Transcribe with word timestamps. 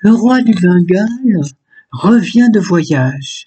Le 0.00 0.12
roi 0.12 0.42
du 0.42 0.52
Bengale 0.52 1.40
revient 1.90 2.48
de 2.52 2.60
voyage. 2.60 3.46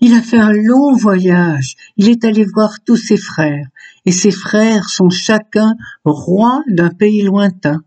Il 0.00 0.14
a 0.14 0.22
fait 0.22 0.38
un 0.38 0.52
long 0.52 0.94
voyage. 0.94 1.76
Il 1.96 2.08
est 2.08 2.24
allé 2.24 2.44
voir 2.44 2.76
tous 2.86 2.96
ses 2.96 3.16
frères, 3.16 3.66
et 4.06 4.12
ses 4.12 4.30
frères 4.30 4.88
sont 4.88 5.10
chacun 5.10 5.74
rois 6.04 6.62
d'un 6.68 6.90
pays 6.90 7.22
lointain. 7.22 7.82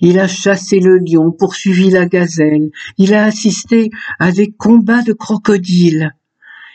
Il 0.00 0.18
a 0.18 0.26
chassé 0.26 0.80
le 0.80 0.98
lion, 0.98 1.30
poursuivi 1.30 1.90
la 1.90 2.06
gazelle, 2.06 2.70
il 2.96 3.14
a 3.14 3.24
assisté 3.24 3.90
à 4.18 4.32
des 4.32 4.50
combats 4.50 5.02
de 5.02 5.12
crocodiles, 5.12 6.14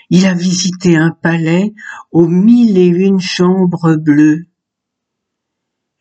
il 0.09 0.25
a 0.25 0.33
visité 0.33 0.95
un 0.95 1.11
palais 1.11 1.73
aux 2.11 2.27
mille 2.27 2.77
et 2.77 2.87
une 2.87 3.19
chambres 3.19 3.95
bleues. 3.95 4.45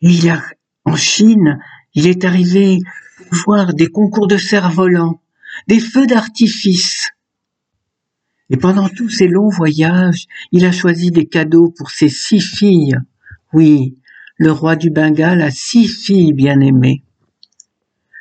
Et 0.01 0.11
il 0.11 0.29
a, 0.29 0.41
en 0.85 0.95
Chine, 0.95 1.59
il 1.95 2.07
est 2.07 2.23
arrivé 2.23 2.79
des 3.73 3.87
concours 3.87 4.27
de 4.27 4.37
cerfs-volants, 4.37 5.21
des 5.67 5.79
feux 5.79 6.07
d'artifice. 6.07 7.11
Et 8.49 8.57
pendant 8.57 8.89
tous 8.89 9.09
ces 9.09 9.27
longs 9.27 9.49
voyages, 9.49 10.27
il 10.51 10.65
a 10.65 10.71
choisi 10.71 11.11
des 11.11 11.25
cadeaux 11.25 11.73
pour 11.77 11.91
ses 11.91 12.09
six 12.09 12.41
filles. 12.41 12.97
Oui, 13.53 13.97
le 14.37 14.51
roi 14.51 14.75
du 14.75 14.89
Bengale 14.89 15.41
a 15.41 15.51
six 15.51 15.87
filles 15.87 16.33
bien-aimées. 16.33 17.03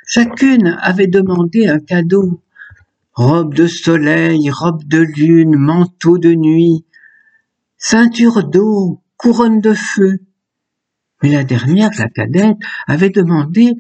Chacune 0.07 0.79
avait 0.81 1.07
demandé 1.07 1.67
un 1.69 1.81
cadeau. 1.81 2.43
Robe 3.15 3.55
de 3.55 3.67
soleil, 3.67 4.51
robe 4.51 4.85
de 4.85 4.99
lune, 4.99 5.57
manteau 5.57 6.17
de 6.17 6.35
nuit, 6.35 6.87
ceinture 7.77 8.49
d'eau, 8.49 9.03
couronne 9.17 9.61
de 9.61 9.75
feu. 9.75 10.21
Mais 11.23 11.31
la 11.31 11.45
dernière, 11.45 11.91
la 11.99 12.09
cadette, 12.09 12.57
avait 12.87 13.11
demandé 13.11 13.75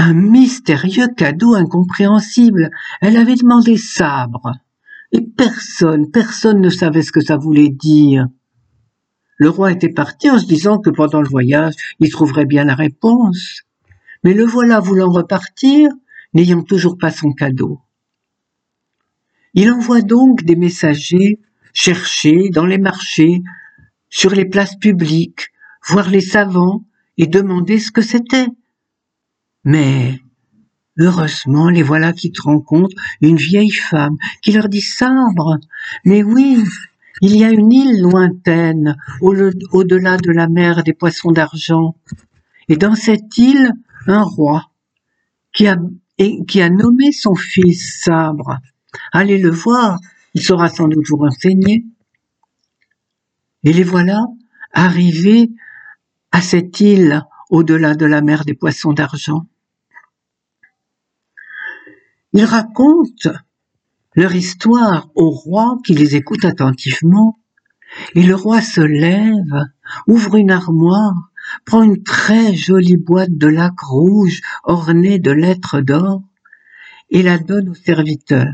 un 0.00 0.14
mystérieux 0.14 1.08
cadeau 1.14 1.54
incompréhensible. 1.54 2.70
Elle 3.02 3.18
avait 3.18 3.34
demandé 3.34 3.76
sabre. 3.76 4.52
Et 5.12 5.20
personne, 5.20 6.10
personne 6.10 6.62
ne 6.62 6.70
savait 6.70 7.02
ce 7.02 7.12
que 7.12 7.20
ça 7.20 7.36
voulait 7.36 7.68
dire. 7.68 8.26
Le 9.36 9.50
roi 9.50 9.72
était 9.72 9.92
parti 9.92 10.30
en 10.30 10.38
se 10.38 10.46
disant 10.46 10.78
que 10.78 10.88
pendant 10.88 11.20
le 11.20 11.28
voyage, 11.28 11.74
il 11.98 12.10
trouverait 12.10 12.46
bien 12.46 12.64
la 12.64 12.74
réponse. 12.74 13.62
Mais 14.24 14.32
le 14.32 14.44
voilà 14.44 14.80
voulant 14.80 15.10
repartir, 15.10 15.90
n'ayant 16.32 16.62
toujours 16.62 16.96
pas 16.96 17.10
son 17.10 17.32
cadeau. 17.32 17.80
Il 19.52 19.70
envoie 19.70 20.00
donc 20.00 20.44
des 20.44 20.56
messagers 20.56 21.40
chercher 21.74 22.48
dans 22.50 22.66
les 22.66 22.78
marchés, 22.78 23.42
sur 24.08 24.30
les 24.30 24.46
places 24.46 24.76
publiques, 24.76 25.48
voir 25.86 26.08
les 26.08 26.20
savants 26.22 26.86
et 27.18 27.26
demander 27.26 27.78
ce 27.78 27.92
que 27.92 28.02
c'était. 28.02 28.48
Mais 29.64 30.20
heureusement, 30.98 31.68
les 31.68 31.82
voilà 31.82 32.12
qui 32.12 32.32
te 32.32 32.42
rencontrent 32.42 32.96
une 33.20 33.36
vieille 33.36 33.70
femme 33.70 34.16
qui 34.42 34.52
leur 34.52 34.68
dit 34.68 34.80
sabre. 34.80 35.58
Mais 36.04 36.22
oui, 36.22 36.62
il 37.20 37.36
y 37.36 37.44
a 37.44 37.50
une 37.50 37.72
île 37.72 38.00
lointaine, 38.00 38.96
au-delà 39.20 40.16
de 40.16 40.30
la 40.30 40.48
mer 40.48 40.82
des 40.84 40.94
poissons 40.94 41.32
d'argent. 41.32 41.96
Et 42.68 42.76
dans 42.76 42.94
cette 42.94 43.36
île, 43.36 43.72
un 44.06 44.22
roi, 44.22 44.70
qui 45.52 45.66
a, 45.66 45.76
qui 46.46 46.62
a 46.62 46.70
nommé 46.70 47.12
son 47.12 47.34
fils 47.34 48.02
Sabre. 48.02 48.58
Allez 49.12 49.38
le 49.38 49.50
voir, 49.50 49.98
il 50.34 50.42
saura 50.42 50.68
sans 50.68 50.88
doute 50.88 51.06
vous 51.08 51.16
renseigner. 51.16 51.84
Et 53.64 53.72
les 53.72 53.82
voilà 53.82 54.20
arrivés 54.72 55.50
à 56.32 56.40
cette 56.40 56.80
île 56.80 57.22
au-delà 57.50 57.94
de 57.94 58.06
la 58.06 58.22
mer 58.22 58.44
des 58.44 58.54
poissons 58.54 58.92
d'argent. 58.92 59.46
Ils 62.32 62.44
racontent 62.44 63.32
leur 64.14 64.34
histoire 64.34 65.10
au 65.14 65.30
roi 65.30 65.78
qui 65.84 65.94
les 65.94 66.16
écoute 66.16 66.44
attentivement. 66.44 67.38
Et 68.14 68.22
le 68.22 68.36
roi 68.36 68.60
se 68.60 68.80
lève, 68.80 69.66
ouvre 70.06 70.36
une 70.36 70.52
armoire, 70.52 71.32
prend 71.66 71.82
une 71.82 72.04
très 72.04 72.54
jolie 72.54 72.96
boîte 72.96 73.36
de 73.36 73.48
lac 73.48 73.78
rouge 73.80 74.40
ornée 74.62 75.18
de 75.18 75.32
lettres 75.32 75.80
d'or 75.80 76.22
et 77.10 77.22
la 77.22 77.38
donne 77.38 77.70
au 77.70 77.74
serviteur. 77.74 78.46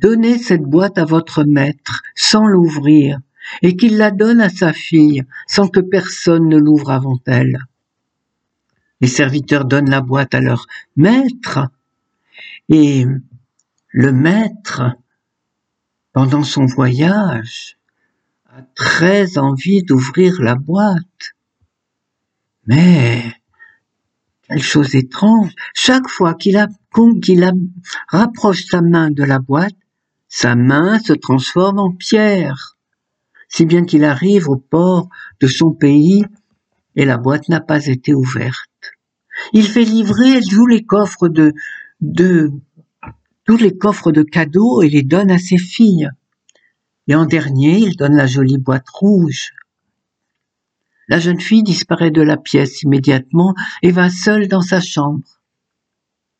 Donnez 0.00 0.38
cette 0.38 0.62
boîte 0.62 0.98
à 0.98 1.04
votre 1.04 1.44
maître 1.44 2.02
sans 2.16 2.46
l'ouvrir 2.46 3.20
et 3.62 3.76
qu'il 3.76 3.96
la 3.96 4.10
donne 4.10 4.40
à 4.40 4.48
sa 4.48 4.72
fille 4.72 5.22
sans 5.46 5.68
que 5.68 5.80
personne 5.80 6.48
ne 6.48 6.56
l'ouvre 6.56 6.90
avant 6.90 7.20
elle. 7.26 7.58
Les 9.04 9.10
serviteurs 9.10 9.66
donnent 9.66 9.90
la 9.90 10.00
boîte 10.00 10.34
à 10.34 10.40
leur 10.40 10.66
maître 10.96 11.68
et 12.70 13.04
le 13.88 14.12
maître, 14.12 14.80
pendant 16.14 16.42
son 16.42 16.64
voyage, 16.64 17.76
a 18.46 18.62
très 18.74 19.36
envie 19.36 19.82
d'ouvrir 19.82 20.40
la 20.40 20.54
boîte. 20.54 21.34
Mais, 22.66 23.22
quelle 24.48 24.62
chose 24.62 24.94
étrange, 24.94 25.52
chaque 25.74 26.08
fois 26.08 26.32
qu'il 26.32 26.58
rapproche 28.08 28.64
sa 28.64 28.80
main 28.80 29.10
de 29.10 29.22
la 29.22 29.38
boîte, 29.38 29.76
sa 30.28 30.56
main 30.56 30.98
se 30.98 31.12
transforme 31.12 31.78
en 31.78 31.92
pierre, 31.92 32.78
si 33.50 33.66
bien 33.66 33.84
qu'il 33.84 34.04
arrive 34.04 34.48
au 34.48 34.56
port 34.56 35.10
de 35.40 35.46
son 35.46 35.72
pays 35.72 36.24
et 36.96 37.04
la 37.04 37.18
boîte 37.18 37.50
n'a 37.50 37.60
pas 37.60 37.84
été 37.84 38.14
ouverte. 38.14 38.73
Il 39.52 39.66
fait 39.66 39.84
livrer 39.84 40.40
tous 40.40 40.66
les 40.66 40.84
coffres 40.84 41.28
de, 41.28 41.52
de 42.00 42.50
tous 43.44 43.56
les 43.56 43.76
coffres 43.76 44.12
de 44.12 44.22
cadeaux 44.22 44.82
et 44.82 44.88
les 44.88 45.02
donne 45.02 45.30
à 45.30 45.38
ses 45.38 45.58
filles. 45.58 46.10
Et 47.06 47.14
en 47.14 47.26
dernier, 47.26 47.78
il 47.78 47.96
donne 47.96 48.16
la 48.16 48.26
jolie 48.26 48.58
boîte 48.58 48.88
rouge. 48.88 49.52
La 51.08 51.18
jeune 51.18 51.40
fille 51.40 51.62
disparaît 51.62 52.10
de 52.10 52.22
la 52.22 52.38
pièce 52.38 52.82
immédiatement 52.82 53.54
et 53.82 53.90
va 53.90 54.08
seule 54.08 54.48
dans 54.48 54.62
sa 54.62 54.80
chambre. 54.80 55.40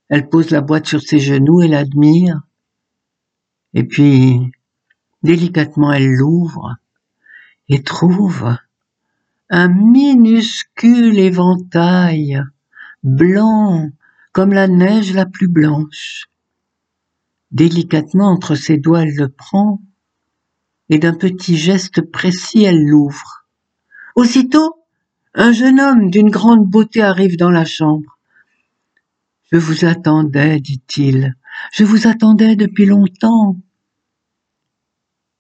Elle 0.09 0.29
pose 0.29 0.51
la 0.51 0.63
boîte 0.63 0.87
sur 0.87 1.03
ses 1.03 1.19
genoux 1.19 1.61
et 1.61 1.69
l'admire. 1.69 2.41
Et 3.75 3.85
puis, 3.85 4.53
délicatement, 5.23 5.93
elle 5.93 6.15
l'ouvre 6.15 6.77
et 7.69 7.83
trouve 7.83 8.57
un 9.51 9.69
minuscule 9.69 11.19
éventail 11.19 12.43
blanc 13.05 13.91
comme 14.33 14.53
la 14.53 14.67
neige 14.67 15.13
la 15.13 15.27
plus 15.27 15.47
blanche. 15.47 16.25
Délicatement 17.53 18.33
entre 18.33 18.57
ses 18.57 18.79
doigts 18.79 19.03
elle 19.03 19.15
le 19.15 19.29
prend, 19.29 19.81
et 20.89 20.99
d'un 20.99 21.15
petit 21.15 21.57
geste 21.57 22.01
précis 22.01 22.65
elle 22.65 22.85
l'ouvre. 22.85 23.47
Aussitôt, 24.17 24.75
un 25.35 25.53
jeune 25.53 25.81
homme 25.81 26.11
d'une 26.11 26.31
grande 26.31 26.67
beauté 26.67 27.03
arrive 27.03 27.37
dans 27.37 27.51
la 27.51 27.65
chambre. 27.65 28.19
Je 29.53 29.59
vous 29.59 29.85
attendais, 29.85 30.59
dit-il, 30.59 31.35
je 31.73 31.85
vous 31.85 32.09
attendais 32.09 32.57
depuis 32.57 32.87
longtemps. 32.87 33.57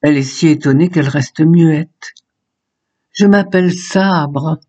Elle 0.02 0.18
est 0.18 0.22
si 0.22 0.48
étonnée 0.48 0.90
qu'elle 0.90 1.08
reste 1.08 1.40
muette. 1.40 2.12
Je 3.12 3.26
m'appelle 3.26 3.72
Sabre, 3.72 4.60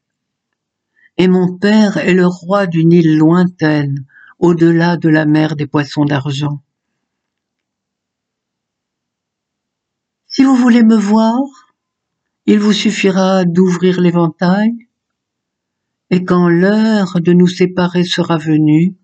et 1.17 1.27
mon 1.27 1.57
père 1.57 1.97
est 1.97 2.13
le 2.13 2.27
roi 2.27 2.67
d'une 2.67 2.91
île 2.91 3.17
lointaine, 3.17 4.05
au-delà 4.39 4.97
de 4.97 5.09
la 5.09 5.25
mer 5.25 5.55
des 5.55 5.67
poissons 5.67 6.05
d'argent. 6.05 6.61
Si 10.27 10.43
vous 10.43 10.55
voulez 10.55 10.83
me 10.83 10.97
voir, 10.97 11.39
il 12.45 12.59
vous 12.59 12.73
suffira 12.73 13.45
d'ouvrir 13.45 14.01
l'éventail, 14.01 14.73
et 16.09 16.23
quand 16.23 16.49
l'heure 16.49 17.21
de 17.21 17.31
nous 17.31 17.47
séparer 17.47 18.03
sera 18.03 18.37
venue, 18.37 18.95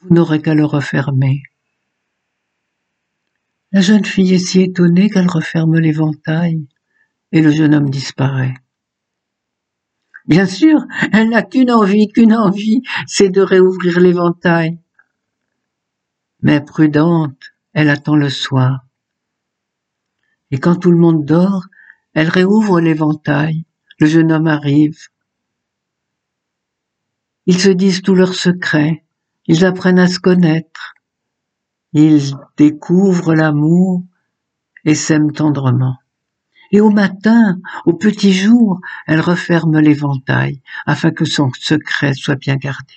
vous 0.00 0.14
n'aurez 0.14 0.40
qu'à 0.40 0.54
le 0.54 0.64
refermer. 0.64 1.42
La 3.72 3.82
jeune 3.82 4.04
fille 4.04 4.32
est 4.32 4.38
si 4.38 4.62
étonnée 4.62 5.10
qu'elle 5.10 5.28
referme 5.28 5.78
l'éventail, 5.78 6.66
et 7.32 7.42
le 7.42 7.50
jeune 7.50 7.74
homme 7.74 7.90
disparaît. 7.90 8.54
Bien 10.26 10.46
sûr, 10.46 10.80
elle 11.12 11.30
n'a 11.30 11.42
qu'une 11.42 11.70
envie, 11.70 12.08
qu'une 12.08 12.34
envie, 12.34 12.82
c'est 13.06 13.28
de 13.28 13.40
réouvrir 13.40 14.00
l'éventail. 14.00 14.78
Mais 16.42 16.60
prudente, 16.60 17.52
elle 17.72 17.90
attend 17.90 18.16
le 18.16 18.30
soir 18.30 18.86
et 20.50 20.58
quand 20.58 20.76
tout 20.76 20.90
le 20.90 20.98
monde 20.98 21.24
dort, 21.24 21.66
elle 22.14 22.28
réouvre 22.28 22.80
l'éventail. 22.80 23.64
Le 23.98 24.06
jeune 24.06 24.32
homme 24.32 24.46
arrive. 24.46 24.98
Ils 27.46 27.60
se 27.60 27.70
disent 27.70 28.02
tous 28.02 28.14
leurs 28.14 28.34
secrets. 28.34 29.04
Ils 29.46 29.64
apprennent 29.64 29.98
à 29.98 30.06
se 30.06 30.18
connaître. 30.18 30.94
Ils 31.92 32.34
découvrent 32.56 33.34
l'amour 33.34 34.04
et 34.84 34.94
s'aiment 34.94 35.32
tendrement. 35.32 35.96
Et 36.72 36.80
au 36.80 36.90
matin, 36.90 37.58
au 37.84 37.94
petit 37.94 38.32
jour, 38.32 38.80
elle 39.06 39.20
referme 39.20 39.78
l'éventail 39.78 40.62
afin 40.86 41.10
que 41.10 41.24
son 41.24 41.50
secret 41.58 42.14
soit 42.14 42.36
bien 42.36 42.56
gardé. 42.56 42.94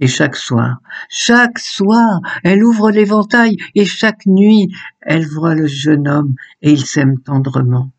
Et 0.00 0.08
chaque 0.08 0.36
soir, 0.36 0.78
chaque 1.08 1.58
soir, 1.58 2.20
elle 2.42 2.64
ouvre 2.64 2.90
l'éventail 2.90 3.56
et 3.74 3.84
chaque 3.84 4.26
nuit, 4.26 4.74
elle 5.00 5.26
voit 5.26 5.54
le 5.54 5.66
jeune 5.66 6.08
homme 6.08 6.34
et 6.62 6.72
ils 6.72 6.84
s'aiment 6.84 7.20
tendrement. 7.20 7.92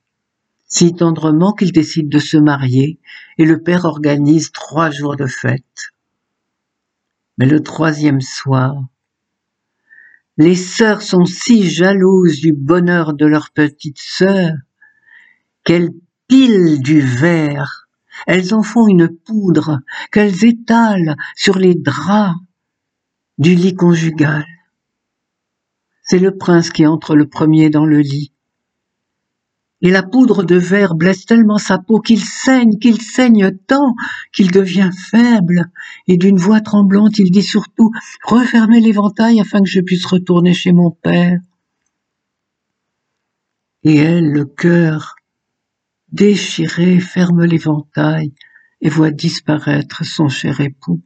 Si 0.68 0.94
tendrement 0.94 1.54
qu'ils 1.54 1.72
décident 1.72 2.10
de 2.10 2.20
se 2.20 2.38
marier 2.38 3.00
et 3.38 3.46
le 3.46 3.62
père 3.62 3.86
organise 3.86 4.52
trois 4.52 4.90
jours 4.92 5.16
de 5.16 5.28
fête. 5.28 5.94
Mais 7.38 7.46
le 7.46 7.62
troisième 7.64 8.22
soir, 8.22 8.76
les 10.38 10.56
sœurs 10.56 11.02
sont 11.02 11.26
si 11.26 11.70
jalouses 11.70 12.40
du 12.40 12.54
bonheur 12.54 13.14
de 13.14 13.26
leur 13.26 13.52
petite 13.52 14.00
sœur 14.00 14.52
qu'elles 15.64 15.92
pilent 16.28 16.80
du 16.80 17.02
verre, 17.02 17.88
elles 18.28 18.54
en 18.54 18.64
font 18.64 18.88
une 18.88 19.10
poudre 19.10 19.80
qu'elles 20.12 20.46
étalent 20.46 21.16
sur 21.36 21.58
les 21.58 21.76
draps 21.76 22.36
du 23.38 23.56
lit 23.56 23.76
conjugal. 23.76 24.46
C'est 26.04 26.20
le 26.20 26.38
prince 26.38 26.70
qui 26.70 26.86
entre 26.86 27.16
le 27.16 27.28
premier 27.28 27.70
dans 27.70 27.86
le 27.86 28.00
lit 28.00 28.35
et 29.82 29.92
la 29.92 30.04
poudre 30.04 30.44
de 30.44 30.56
verre 30.56 30.96
blesse 30.96 31.26
tellement 31.26 31.58
sa 31.58 31.78
peau 31.78 32.00
qu'il 32.00 32.24
saigne, 32.24 32.80
qu'il 32.80 33.02
saigne 33.02 33.52
tant 33.68 33.94
qu'il 34.34 34.52
devient 34.52 34.92
faible, 35.10 35.70
et 36.08 36.18
d'une 36.18 36.38
voix 36.38 36.62
tremblante 36.62 37.20
il 37.20 37.32
dit 37.32 37.44
surtout 37.44 37.92
Refermez 38.24 38.80
l'éventail 38.80 39.40
afin 39.40 39.60
que 39.60 39.70
je 39.70 39.82
puisse 39.82 40.06
retourner 40.06 40.54
chez 40.54 40.72
mon 40.72 40.92
père. 40.92 41.40
Et 43.84 43.98
elle, 43.98 44.32
le 44.32 44.46
cœur 44.46 45.16
déchiré, 46.12 47.00
ferme 47.00 47.44
l'éventail 47.44 48.34
et 48.82 48.90
voit 48.90 49.12
disparaître 49.12 50.06
son 50.06 50.30
cher 50.30 50.62
époux. 50.62 51.02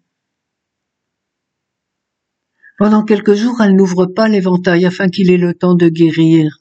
Pendant 2.77 3.04
quelques 3.04 3.33
jours, 3.33 3.62
elle 3.62 3.75
n'ouvre 3.75 4.06
pas 4.06 4.30
l'éventail 4.30 4.86
afin 4.86 5.10
qu'il 5.10 5.31
ait 5.31 5.38
le 5.38 5.54
temps 5.54 5.75
de 5.75 5.89
guérir. 5.89 6.58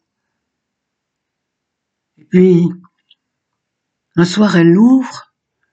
Puis, 2.30 2.68
un 4.16 4.24
soir, 4.24 4.56
elle 4.56 4.72
l'ouvre 4.72 5.32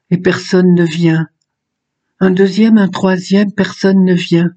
et 0.09 0.17
personne 0.17 0.73
ne 0.73 0.85
vient. 0.85 1.27
Un 2.19 2.31
deuxième, 2.31 2.77
un 2.77 2.87
troisième, 2.87 3.51
personne 3.51 4.05
ne 4.05 4.13
vient. 4.13 4.51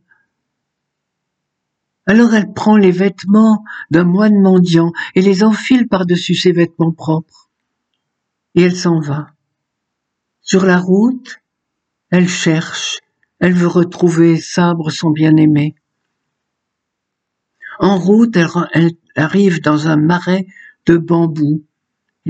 Alors 2.07 2.35
elle 2.35 2.53
prend 2.55 2.79
les 2.79 2.91
vêtements 2.91 3.65
d'un 3.91 4.05
moine 4.05 4.41
mendiant 4.41 4.93
et 5.15 5.21
les 5.21 5.45
enfile 5.45 5.89
par-dessus 5.89 6.35
ses 6.35 6.53
vêtements 6.53 6.93
propres. 6.93 7.51
Et 8.55 8.63
elle 8.63 8.77
s'en 8.77 9.01
va. 9.01 9.27
Sur 10.41 10.65
la 10.65 10.79
route, 10.79 11.37
elle 12.11 12.29
cherche, 12.29 13.01
elle 13.41 13.53
veut 13.53 13.67
retrouver 13.67 14.41
Sabre, 14.41 14.91
son 14.91 15.11
bien-aimé. 15.11 15.75
En 17.79 17.99
route, 17.99 18.37
elle, 18.37 18.49
elle, 18.73 18.93
arrive 19.15 19.61
dans 19.61 19.89
un 19.89 19.97
marais 19.97 20.47
de 20.87 20.97
bambous 20.97 21.63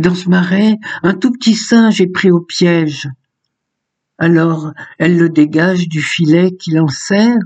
dans 0.01 0.15
ce 0.15 0.29
marais, 0.29 0.77
un 1.03 1.15
tout 1.15 1.33
petit 1.33 1.55
singe 1.55 2.01
est 2.01 2.13
pris 2.13 2.31
au 2.31 2.41
piège. 2.41 3.09
Alors 4.19 4.73
elle 4.99 5.17
le 5.17 5.29
dégage 5.29 5.89
du 5.89 6.03
filet 6.03 6.53
qui 6.53 6.73
l'enserre 6.73 7.39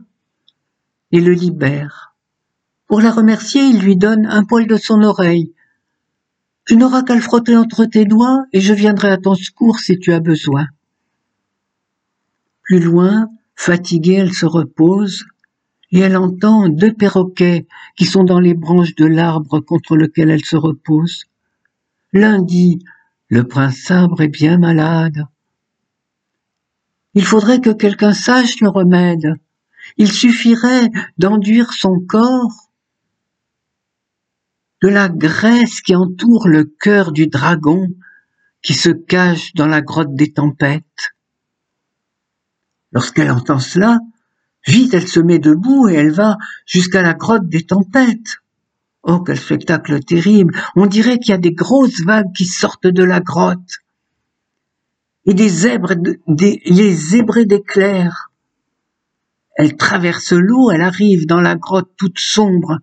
et 1.12 1.20
le 1.20 1.32
libère. 1.32 2.14
Pour 2.87 3.00
la 3.00 3.10
remercier, 3.10 3.62
il 3.62 3.81
lui 3.81 3.96
donne 3.96 4.26
un 4.26 4.44
poil 4.44 4.66
de 4.66 4.76
son 4.76 5.02
oreille. 5.02 5.52
Tu 6.66 6.76
n'auras 6.76 7.02
qu'à 7.02 7.14
le 7.14 7.20
frotter 7.20 7.56
entre 7.56 7.87
tes 7.87 8.04
doigts 8.04 8.44
et 8.52 8.60
je 8.60 8.72
viendrai 8.72 9.10
à 9.10 9.19
ton 9.19 9.34
secours 9.34 9.81
si 9.81 9.98
tu 9.98 10.12
as 10.12 10.20
besoin. 10.20 10.69
Plus 12.62 12.81
loin, 12.81 13.28
fatiguée, 13.56 14.14
elle 14.14 14.32
se 14.32 14.46
repose 14.46 15.25
et 15.90 16.00
elle 16.00 16.16
entend 16.16 16.69
deux 16.69 16.93
perroquets 16.93 17.66
qui 17.96 18.06
sont 18.06 18.25
dans 18.25 18.40
les 18.40 18.55
branches 18.55 18.94
de 18.94 19.05
l'arbre 19.05 19.60
contre 19.60 19.96
lequel 19.96 20.31
elle 20.31 20.44
se 20.44 20.56
repose. 20.56 21.26
L'un 22.12 22.42
dit 22.42 22.84
Le 23.28 23.48
prince 23.48 23.78
sabre 23.78 24.20
est 24.20 24.28
bien 24.28 24.58
malade. 24.58 25.24
Il 27.14 27.24
faudrait 27.24 27.60
que 27.60 27.70
quelqu'un 27.70 28.12
sache 28.12 28.60
le 28.60 28.68
remède. 28.68 29.34
Il 29.96 30.12
suffirait 30.12 30.90
d'enduire 31.18 31.72
son 31.72 32.00
corps 32.00 32.70
de 34.82 34.88
la 34.88 35.08
graisse 35.08 35.80
qui 35.80 35.94
entoure 35.94 36.48
le 36.48 36.64
cœur 36.64 37.12
du 37.12 37.28
dragon 37.28 37.88
qui 38.62 38.74
se 38.74 38.90
cache 38.90 39.54
dans 39.54 39.66
la 39.66 39.80
grotte 39.80 40.14
des 40.14 40.32
tempêtes. 40.32 41.12
Lorsqu'elle 42.92 43.30
entend 43.30 43.58
cela, 43.58 43.98
vite 44.66 44.92
elle 44.92 45.08
se 45.08 45.20
met 45.20 45.38
debout 45.38 45.88
et 45.88 45.94
elle 45.94 46.12
va 46.12 46.36
jusqu'à 46.66 47.02
la 47.02 47.14
grotte 47.14 47.48
des 47.48 47.64
tempêtes. 47.64 48.38
Oh, 49.04 49.20
quel 49.20 49.38
spectacle 49.38 50.00
terrible. 50.04 50.54
On 50.76 50.87
dirait 50.87 51.19
qu'il 51.19 51.31
y 51.31 51.34
a 51.34 51.38
des 51.38 51.52
grosses 51.52 52.00
vagues 52.02 52.32
qui 52.37 52.44
sortent 52.44 52.87
de 52.87 53.02
la 53.02 53.20
grotte. 53.20 53.78
Et 55.26 55.34
des 55.34 55.49
zèbres, 55.49 55.94
des, 56.26 56.62
les 56.64 56.93
zébrés 56.93 57.46
d'éclairs. 57.46 58.31
Elle 59.56 59.76
traverse 59.76 60.32
l'eau, 60.32 60.70
elle 60.70 60.82
arrive 60.82 61.26
dans 61.26 61.40
la 61.40 61.56
grotte 61.56 61.90
toute 61.96 62.19
sombre. 62.19 62.78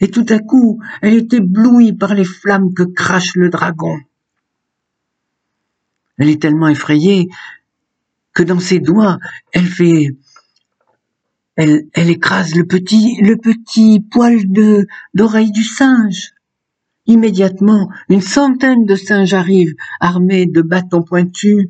Et 0.00 0.10
tout 0.10 0.26
à 0.28 0.38
coup, 0.38 0.80
elle 1.02 1.14
est 1.14 1.32
éblouie 1.32 1.92
par 1.92 2.14
les 2.14 2.24
flammes 2.24 2.72
que 2.74 2.82
crache 2.82 3.34
le 3.34 3.50
dragon. 3.50 3.98
Elle 6.18 6.28
est 6.28 6.40
tellement 6.40 6.68
effrayée 6.68 7.28
que 8.34 8.42
dans 8.42 8.60
ses 8.60 8.80
doigts, 8.80 9.18
elle 9.52 9.66
fait 9.66 10.16
elle, 11.56 11.88
écrase 11.94 12.54
le 12.54 12.66
petit, 12.66 13.18
le 13.22 13.36
petit 13.36 14.00
poil 14.00 14.42
d'oreille 15.14 15.50
du 15.50 15.64
singe. 15.64 16.32
Immédiatement, 17.06 17.90
une 18.08 18.20
centaine 18.20 18.84
de 18.84 18.94
singes 18.94 19.32
arrivent, 19.32 19.74
armés 20.00 20.46
de 20.46 20.60
bâtons 20.60 21.02
pointus. 21.02 21.68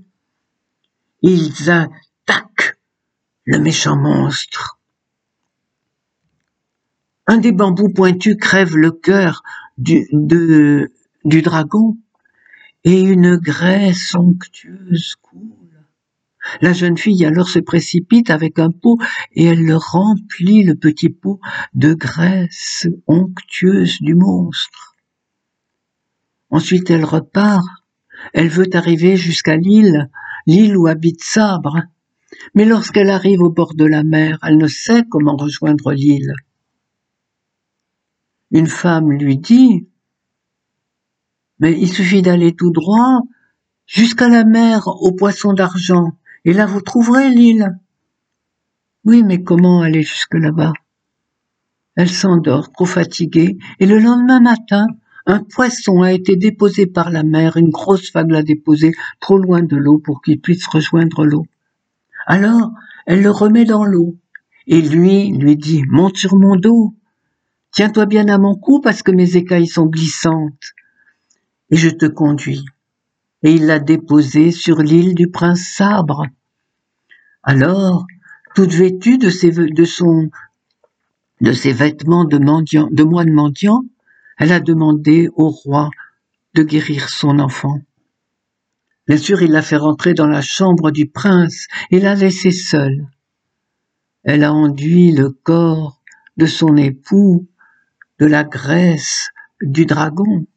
Ils 1.22 1.70
attaquent 1.70 2.78
le 3.44 3.58
méchant 3.58 3.96
monstre. 3.96 4.80
Un 7.28 7.38
des 7.38 7.52
bambous 7.52 7.90
pointus 7.90 8.36
crève 8.36 8.76
le 8.76 8.92
cœur 8.92 9.42
du, 9.78 10.08
du 11.24 11.42
dragon 11.42 11.96
et 12.84 13.00
une 13.00 13.36
graisse 13.36 14.14
onctueuse 14.14 15.16
coule. 15.20 15.55
La 16.60 16.72
jeune 16.72 16.96
fille 16.96 17.25
alors 17.25 17.48
se 17.48 17.58
précipite 17.58 18.31
avec 18.31 18.58
un 18.58 18.70
pot 18.70 18.98
et 19.32 19.44
elle 19.44 19.64
le 19.64 19.76
remplit 19.76 20.62
le 20.62 20.75
petit 20.75 21.09
pot 21.09 21.40
de 21.75 21.94
graisse 21.94 22.87
onctueuse 23.06 23.99
du 24.00 24.14
monstre. 24.14 24.94
Ensuite 26.50 26.90
elle 26.90 27.04
repart. 27.04 27.66
Elle 28.32 28.49
veut 28.49 28.68
arriver 28.75 29.16
jusqu'à 29.16 29.56
l'île, 29.56 30.11
l'île 30.47 30.76
où 30.76 30.87
habite 30.87 31.23
Sabre. 31.23 31.82
Mais 32.54 32.64
lorsqu'elle 32.64 33.11
arrive 33.11 33.40
au 33.40 33.50
bord 33.50 33.75
de 33.75 33.85
la 33.85 34.02
mer, 34.04 34.38
elle 34.42 34.56
ne 34.56 34.66
sait 34.66 35.04
comment 35.09 35.37
rejoindre 35.37 35.92
l'île. 35.92 36.32
Une 38.50 38.66
femme 38.66 39.12
lui 39.12 39.38
dit 39.38 39.88
Mais 41.59 41.78
il 41.78 41.92
suffit 41.92 42.23
d'aller 42.23 42.54
tout 42.54 42.70
droit 42.70 43.20
jusqu'à 43.87 44.28
la 44.28 44.44
mer 44.44 44.87
aux 44.87 45.12
poissons 45.12 45.52
d'argent 45.52 46.12
et 46.46 46.52
là, 46.52 46.64
vous 46.64 46.80
trouverez 46.80 47.28
l'île. 47.28 47.76
Oui, 49.04 49.24
mais 49.24 49.42
comment 49.42 49.80
aller 49.80 50.02
jusque 50.02 50.34
là-bas? 50.34 50.72
Elle 51.96 52.08
s'endort, 52.08 52.70
trop 52.70 52.86
fatiguée, 52.86 53.58
et 53.80 53.86
le 53.86 53.98
lendemain 53.98 54.40
matin, 54.40 54.86
un 55.26 55.40
poisson 55.40 56.02
a 56.02 56.12
été 56.12 56.36
déposé 56.36 56.86
par 56.86 57.10
la 57.10 57.24
mer, 57.24 57.56
une 57.56 57.70
grosse 57.70 58.12
vague 58.12 58.30
l'a 58.30 58.44
déposé 58.44 58.92
trop 59.18 59.38
loin 59.38 59.62
de 59.62 59.76
l'eau 59.76 59.98
pour 59.98 60.22
qu'il 60.22 60.40
puisse 60.40 60.68
rejoindre 60.68 61.24
l'eau. 61.24 61.46
Alors, 62.28 62.70
elle 63.06 63.22
le 63.22 63.30
remet 63.32 63.64
dans 63.64 63.84
l'eau, 63.84 64.16
et 64.68 64.80
lui 64.80 65.32
lui 65.32 65.56
dit 65.56 65.82
Monte 65.88 66.16
sur 66.16 66.36
mon 66.36 66.54
dos, 66.54 66.94
tiens-toi 67.72 68.06
bien 68.06 68.28
à 68.28 68.38
mon 68.38 68.54
cou 68.54 68.80
parce 68.80 69.02
que 69.02 69.10
mes 69.10 69.36
écailles 69.36 69.66
sont 69.66 69.86
glissantes, 69.86 70.74
et 71.70 71.76
je 71.76 71.88
te 71.88 72.06
conduis. 72.06 72.64
Et 73.42 73.52
il 73.52 73.66
l'a 73.66 73.80
déposé 73.80 74.52
sur 74.52 74.78
l'île 74.78 75.16
du 75.16 75.28
prince 75.28 75.74
Sabre. 75.76 76.26
Alors, 77.48 78.08
toute 78.56 78.72
vêtue 78.72 79.18
de 79.18 79.30
ses, 79.30 79.50
vêtements 81.72 82.24
de 82.24 83.04
moine 83.04 83.32
mendiant, 83.32 83.84
elle 84.36 84.50
a 84.50 84.58
demandé 84.58 85.28
au 85.36 85.50
roi 85.50 85.90
de 86.54 86.64
guérir 86.64 87.08
son 87.08 87.38
enfant. 87.38 87.80
Bien 89.06 89.16
sûr, 89.16 89.42
il 89.42 89.52
l'a 89.52 89.62
fait 89.62 89.76
rentrer 89.76 90.12
dans 90.12 90.26
la 90.26 90.42
chambre 90.42 90.90
du 90.90 91.06
prince 91.06 91.68
et 91.92 92.00
l'a 92.00 92.16
laissé 92.16 92.50
seule. 92.50 93.06
Elle 94.24 94.42
a 94.42 94.52
enduit 94.52 95.12
le 95.12 95.30
corps 95.30 96.02
de 96.36 96.46
son 96.46 96.76
époux 96.76 97.46
de 98.18 98.26
la 98.26 98.42
graisse 98.42 99.30
du 99.62 99.86
dragon. 99.86 100.48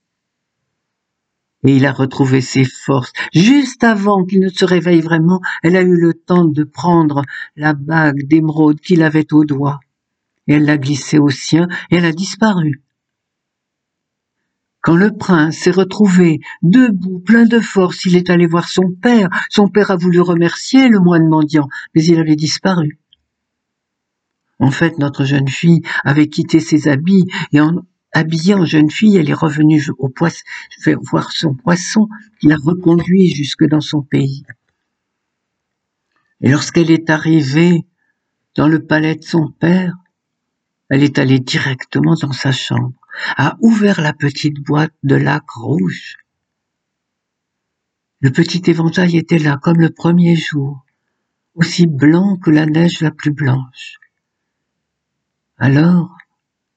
Et 1.63 1.75
il 1.75 1.85
a 1.85 1.91
retrouvé 1.91 2.41
ses 2.41 2.63
forces. 2.63 3.11
Juste 3.33 3.83
avant 3.83 4.23
qu'il 4.25 4.39
ne 4.39 4.49
se 4.49 4.65
réveille 4.65 5.01
vraiment, 5.01 5.41
elle 5.63 5.75
a 5.75 5.81
eu 5.81 5.95
le 5.95 6.13
temps 6.13 6.45
de 6.45 6.63
prendre 6.63 7.23
la 7.55 7.73
bague 7.73 8.27
d'émeraude 8.27 8.79
qu'il 8.79 9.03
avait 9.03 9.33
au 9.33 9.43
doigt. 9.43 9.79
Et 10.47 10.53
elle 10.53 10.65
l'a 10.65 10.77
glissée 10.77 11.19
au 11.19 11.29
sien 11.29 11.67
et 11.91 11.97
elle 11.97 12.05
a 12.05 12.11
disparu. 12.11 12.81
Quand 14.81 14.95
le 14.95 15.15
prince 15.15 15.57
s'est 15.57 15.71
retrouvé 15.71 16.39
debout, 16.61 17.19
plein 17.19 17.45
de 17.45 17.59
force, 17.59 18.05
il 18.05 18.15
est 18.15 18.29
allé 18.29 18.47
voir 18.47 18.69
son 18.69 18.91
père. 19.01 19.29
Son 19.49 19.67
père 19.67 19.91
a 19.91 19.97
voulu 19.97 20.21
remercier 20.21 20.87
le 20.87 20.99
moine 20.99 21.27
mendiant, 21.27 21.67
mais 21.93 22.03
il 22.03 22.17
avait 22.17 22.37
disparu. 22.37 22.97
En 24.59 24.71
fait, 24.71 24.97
notre 24.97 25.25
jeune 25.25 25.47
fille 25.47 25.81
avait 26.03 26.27
quitté 26.27 26.59
ses 26.59 26.87
habits 26.87 27.27
et 27.51 27.59
en 27.59 27.81
habillée 28.11 28.53
en 28.53 28.65
jeune 28.65 28.89
fille, 28.89 29.17
elle 29.17 29.29
est 29.29 29.33
revenue 29.33 29.83
au 29.97 30.09
poisson, 30.09 30.43
voir 31.11 31.31
son 31.31 31.53
poisson 31.53 32.07
qui 32.39 32.47
l'a 32.47 32.57
reconduit 32.57 33.33
jusque 33.33 33.65
dans 33.65 33.81
son 33.81 34.01
pays. 34.01 34.43
Et 36.41 36.49
lorsqu'elle 36.49 36.91
est 36.91 37.09
arrivée 37.09 37.85
dans 38.55 38.67
le 38.67 38.85
palais 38.85 39.15
de 39.15 39.23
son 39.23 39.49
père, 39.51 39.95
elle 40.89 41.03
est 41.03 41.19
allée 41.19 41.39
directement 41.39 42.15
dans 42.15 42.31
sa 42.31 42.51
chambre, 42.51 42.93
a 43.37 43.57
ouvert 43.61 44.01
la 44.01 44.13
petite 44.13 44.59
boîte 44.59 44.93
de 45.03 45.15
lac 45.15 45.47
rouge. 45.49 46.17
Le 48.21 48.31
petit 48.31 48.69
éventail 48.69 49.17
était 49.17 49.37
là 49.37 49.57
comme 49.61 49.79
le 49.79 49.91
premier 49.91 50.35
jour, 50.35 50.85
aussi 51.55 51.87
blanc 51.87 52.37
que 52.37 52.49
la 52.49 52.65
neige 52.65 53.01
la 53.01 53.11
plus 53.11 53.31
blanche. 53.31 53.97
Alors, 55.57 56.17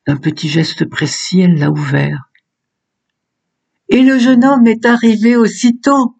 d'un 0.06 0.16
petit 0.16 0.48
geste 0.48 0.84
précis, 0.84 1.40
elle 1.40 1.58
l'a 1.58 1.70
ouvert. 1.70 2.30
Et 3.88 4.02
le 4.02 4.18
jeune 4.18 4.44
homme 4.44 4.66
est 4.66 4.86
arrivé 4.86 5.36
aussitôt. 5.36 6.16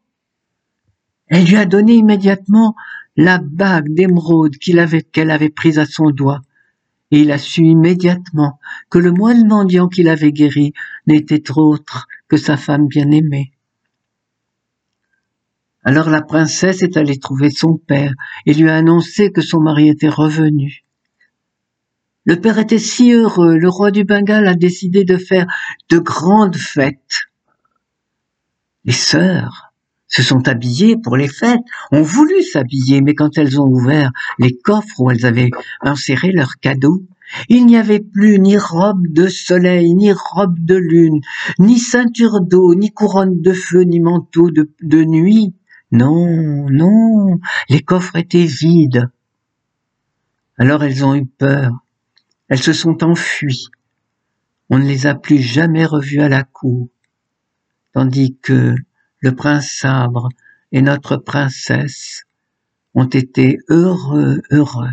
Elle 1.26 1.46
lui 1.46 1.56
a 1.56 1.64
donné 1.64 1.94
immédiatement 1.94 2.74
la 3.16 3.38
bague 3.38 3.92
d'émeraude 3.92 4.56
qu'elle 4.56 5.30
avait 5.30 5.50
prise 5.50 5.78
à 5.78 5.86
son 5.86 6.10
doigt. 6.10 6.42
Et 7.10 7.20
il 7.20 7.32
a 7.32 7.38
su 7.38 7.62
immédiatement 7.64 8.58
que 8.88 8.98
le 8.98 9.12
moine 9.12 9.46
mendiant 9.46 9.88
qu'il 9.88 10.08
avait 10.08 10.32
guéri 10.32 10.72
n'était 11.06 11.50
autre 11.56 12.06
que 12.28 12.36
sa 12.36 12.56
femme 12.56 12.86
bien-aimée. 12.86 13.52
Alors 15.84 16.08
la 16.08 16.22
princesse 16.22 16.82
est 16.82 16.96
allée 16.96 17.18
trouver 17.18 17.50
son 17.50 17.76
père 17.76 18.14
et 18.46 18.54
lui 18.54 18.68
a 18.68 18.76
annoncé 18.76 19.32
que 19.32 19.40
son 19.40 19.60
mari 19.60 19.88
était 19.88 20.08
revenu. 20.08 20.81
Le 22.24 22.36
père 22.36 22.58
était 22.58 22.78
si 22.78 23.12
heureux, 23.12 23.56
le 23.56 23.68
roi 23.68 23.90
du 23.90 24.04
Bengale 24.04 24.46
a 24.46 24.54
décidé 24.54 25.04
de 25.04 25.16
faire 25.16 25.46
de 25.90 25.98
grandes 25.98 26.56
fêtes. 26.56 27.28
Les 28.84 28.92
sœurs 28.92 29.72
se 30.06 30.22
sont 30.22 30.46
habillées 30.46 30.96
pour 30.96 31.16
les 31.16 31.28
fêtes, 31.28 31.62
ont 31.90 32.02
voulu 32.02 32.42
s'habiller, 32.42 33.00
mais 33.00 33.14
quand 33.14 33.38
elles 33.38 33.60
ont 33.60 33.66
ouvert 33.66 34.10
les 34.38 34.56
coffres 34.56 35.00
où 35.00 35.10
elles 35.10 35.26
avaient 35.26 35.50
inséré 35.80 36.32
leurs 36.32 36.58
cadeaux, 36.60 37.02
il 37.48 37.66
n'y 37.66 37.76
avait 37.76 38.00
plus 38.00 38.38
ni 38.38 38.58
robe 38.58 39.06
de 39.08 39.26
soleil, 39.26 39.94
ni 39.94 40.12
robe 40.12 40.58
de 40.58 40.76
lune, 40.76 41.20
ni 41.58 41.78
ceinture 41.78 42.40
d'eau, 42.40 42.74
ni 42.74 42.92
couronne 42.92 43.40
de 43.40 43.52
feu, 43.52 43.82
ni 43.82 44.00
manteau 44.00 44.50
de, 44.50 45.04
nuit. 45.04 45.54
Non, 45.90 46.66
non, 46.70 47.40
les 47.68 47.80
coffres 47.80 48.16
étaient 48.16 48.44
vides. 48.44 49.10
Alors 50.58 50.84
elles 50.84 51.04
ont 51.04 51.14
eu 51.14 51.26
peur. 51.26 51.72
Elles 52.52 52.62
se 52.62 52.74
sont 52.74 53.02
enfuies. 53.02 53.68
On 54.68 54.78
ne 54.78 54.84
les 54.84 55.06
a 55.06 55.14
plus 55.14 55.38
jamais 55.38 55.86
revues 55.86 56.20
à 56.20 56.28
la 56.28 56.44
cour. 56.44 56.90
Tandis 57.94 58.36
que 58.42 58.74
le 59.20 59.34
prince 59.34 59.70
Sabre 59.70 60.28
et 60.70 60.82
notre 60.82 61.16
princesse 61.16 62.24
ont 62.92 63.06
été 63.06 63.58
heureux, 63.70 64.42
heureux. 64.50 64.92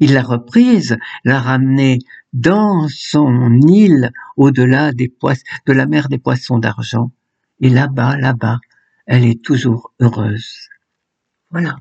Il 0.00 0.14
l'a 0.14 0.22
reprise, 0.22 0.96
l'a 1.22 1.38
ramenée 1.38 2.00
dans 2.32 2.88
son 2.88 3.60
île 3.60 4.10
au-delà 4.36 4.90
de 4.90 5.72
la 5.72 5.86
mer 5.86 6.08
des 6.08 6.18
poissons 6.18 6.58
d'argent. 6.58 7.12
Et 7.60 7.68
là-bas, 7.68 8.16
là-bas, 8.16 8.58
elle 9.06 9.24
est 9.24 9.40
toujours 9.44 9.92
heureuse. 10.00 10.68
Voilà. 11.52 11.76